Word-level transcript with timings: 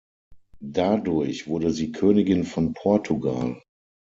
Dadurch 0.63 1.45
wurde 1.45 1.69
sie 1.69 1.91
Königin 1.91 2.43
von 2.43 2.73
Portugal. 2.73 3.61